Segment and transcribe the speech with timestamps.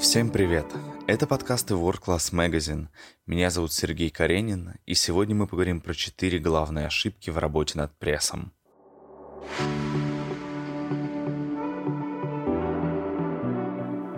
[0.00, 0.66] Всем привет!
[1.06, 2.88] Это подкасты World Class Magazine.
[3.26, 7.96] Меня зовут Сергей Каренин, и сегодня мы поговорим про четыре главные ошибки в работе над
[7.98, 8.52] прессом.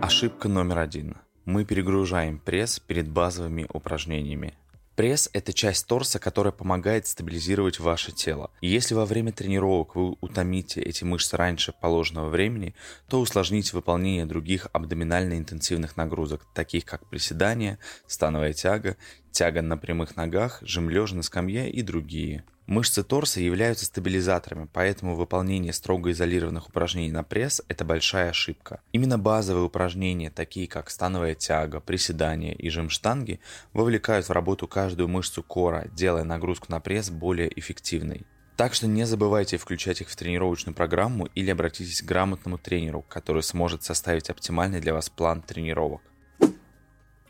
[0.01, 1.17] Ошибка номер один.
[1.45, 4.55] Мы перегружаем пресс перед базовыми упражнениями.
[4.95, 8.51] Пресс– это часть торса, которая помогает стабилизировать ваше тело.
[8.61, 12.75] И если во время тренировок вы утомите эти мышцы раньше положенного времени,
[13.09, 18.99] то усложните выполнение других абдоминально-интенсивных нагрузок, таких как приседания, становая тяга,
[19.31, 22.45] тяга на прямых ногах, жим лежа на скамье и другие.
[22.67, 28.81] Мышцы торса являются стабилизаторами, поэтому выполнение строго изолированных упражнений на пресс– это большая ошибка.
[28.93, 33.41] Именно базовые упражнения, такие как становая тяга, приседания и жим штанги,
[33.73, 38.27] вовлекают в работу каждую мышцу кора, делая нагрузку на пресс более эффективной.
[38.57, 43.43] Так что не забывайте включать их в тренировочную программу или обратитесь к грамотному тренеру, который
[43.43, 46.03] сможет составить оптимальный для вас план тренировок.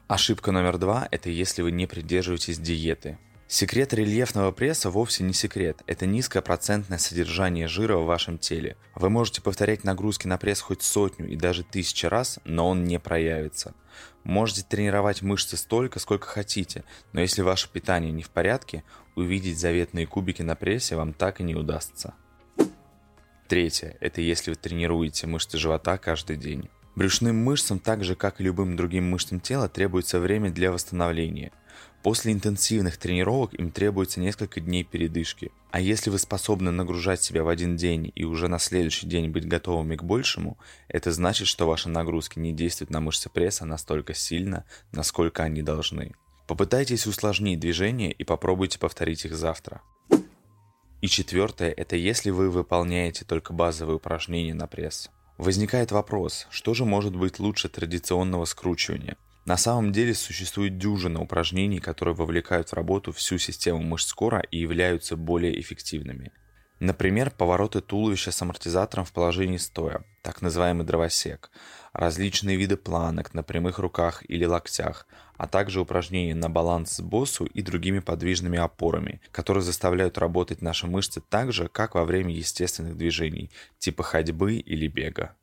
[0.08, 3.18] Ошибка номер два– это если вы не придерживаетесь диеты.
[3.52, 5.82] Секрет рельефного пресса вовсе не секрет.
[5.86, 8.78] Это низкое процентное содержание жира в вашем теле.
[8.94, 12.98] Вы можете повторять нагрузки на пресс хоть сотню и даже тысячи раз, но он не
[12.98, 13.74] проявится.
[14.24, 18.84] Можете тренировать мышцы столько, сколько хотите, но если ваше питание не в порядке,
[19.16, 22.14] увидеть заветные кубики на прессе вам так и не удастся.
[23.48, 26.70] Третье– это если вы тренируете мышцы живота каждый день.
[26.94, 31.52] Брюшным мышцам, так же как и любым другим мышцам тела, требуется время для восстановления–
[32.02, 35.52] После интенсивных тренировок им требуется несколько дней передышки.
[35.70, 39.46] А если вы способны нагружать себя в один день и уже на следующий день быть
[39.46, 44.64] готовыми к большему, это значит, что ваши нагрузки не действуют на мышцы пресса настолько сильно,
[44.90, 46.12] насколько они должны.
[46.48, 49.80] Попытайтесь усложнить движения и попробуйте повторить их завтра.
[51.00, 55.08] И четвертое– это если вы выполняете только базовые упражнения на пресс.
[55.38, 61.80] Возникает вопрос, что же может быть лучше традиционного скручивания– на самом деле существует дюжина упражнений,
[61.80, 66.30] которые вовлекают в работу всю систему мышц кора и являются более эффективными.
[66.78, 71.50] Например, повороты туловища с амортизатором в положении стоя, так называемый дровосек,
[71.92, 77.44] различные виды планок на прямых руках или локтях, а также упражнения на баланс с боссу
[77.44, 82.96] и другими подвижными опорами, которые заставляют работать наши мышцы так же, как во время естественных
[82.96, 85.36] движений, типа ходьбы или бега.